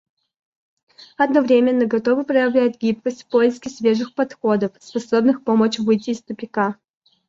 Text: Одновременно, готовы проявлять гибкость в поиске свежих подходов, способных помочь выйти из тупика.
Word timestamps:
Одновременно, 1.15 1.85
готовы 1.85 2.23
проявлять 2.23 2.81
гибкость 2.81 3.21
в 3.21 3.27
поиске 3.27 3.69
свежих 3.69 4.15
подходов, 4.15 4.71
способных 4.79 5.43
помочь 5.43 5.77
выйти 5.77 6.09
из 6.09 6.23
тупика. 6.23 6.77